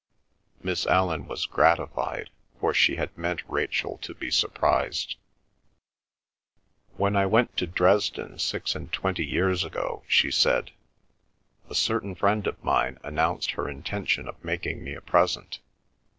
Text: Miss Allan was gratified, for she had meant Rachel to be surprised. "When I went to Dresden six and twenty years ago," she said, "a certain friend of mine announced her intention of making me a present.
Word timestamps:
Miss 0.63 0.87
Allan 0.87 1.27
was 1.27 1.45
gratified, 1.45 2.31
for 2.59 2.73
she 2.73 2.95
had 2.95 3.15
meant 3.15 3.43
Rachel 3.47 3.99
to 3.99 4.15
be 4.15 4.31
surprised. 4.31 5.15
"When 6.97 7.15
I 7.15 7.27
went 7.27 7.55
to 7.57 7.67
Dresden 7.67 8.39
six 8.39 8.73
and 8.73 8.91
twenty 8.91 9.23
years 9.23 9.63
ago," 9.63 10.01
she 10.07 10.31
said, 10.31 10.71
"a 11.69 11.75
certain 11.75 12.15
friend 12.15 12.47
of 12.47 12.63
mine 12.63 12.97
announced 13.03 13.51
her 13.51 13.69
intention 13.69 14.27
of 14.27 14.43
making 14.43 14.83
me 14.83 14.95
a 14.95 15.01
present. 15.01 15.59